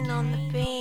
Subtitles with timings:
[0.00, 0.75] rain on the beach.